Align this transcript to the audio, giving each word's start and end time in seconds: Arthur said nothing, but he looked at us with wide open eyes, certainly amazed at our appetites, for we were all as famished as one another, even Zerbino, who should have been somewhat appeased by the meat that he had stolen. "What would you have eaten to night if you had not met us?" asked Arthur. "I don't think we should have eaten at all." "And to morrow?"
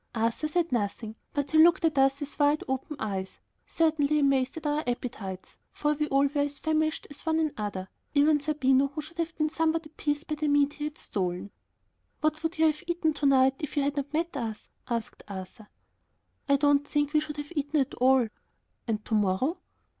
Arthur 0.15 0.47
said 0.47 0.71
nothing, 0.71 1.13
but 1.31 1.51
he 1.51 1.59
looked 1.63 1.85
at 1.85 1.95
us 1.99 2.21
with 2.21 2.39
wide 2.39 2.63
open 2.67 2.95
eyes, 2.97 3.39
certainly 3.67 4.17
amazed 4.17 4.57
at 4.57 4.65
our 4.65 4.83
appetites, 4.87 5.59
for 5.71 5.93
we 5.93 6.07
were 6.07 6.25
all 6.25 6.29
as 6.33 6.57
famished 6.57 7.05
as 7.11 7.23
one 7.23 7.37
another, 7.37 7.87
even 8.15 8.39
Zerbino, 8.39 8.87
who 8.87 9.01
should 9.03 9.19
have 9.19 9.37
been 9.37 9.49
somewhat 9.49 9.85
appeased 9.85 10.27
by 10.27 10.33
the 10.33 10.47
meat 10.47 10.69
that 10.69 10.75
he 10.79 10.83
had 10.85 10.97
stolen. 10.97 11.51
"What 12.19 12.41
would 12.41 12.57
you 12.57 12.65
have 12.65 12.83
eaten 12.87 13.13
to 13.13 13.27
night 13.27 13.57
if 13.59 13.77
you 13.77 13.83
had 13.83 13.95
not 13.95 14.11
met 14.11 14.35
us?" 14.35 14.69
asked 14.87 15.21
Arthur. 15.27 15.67
"I 16.49 16.55
don't 16.55 16.87
think 16.87 17.13
we 17.13 17.19
should 17.19 17.37
have 17.37 17.53
eaten 17.55 17.79
at 17.79 17.93
all." 17.93 18.27
"And 18.87 19.05
to 19.05 19.13
morrow?" 19.13 19.59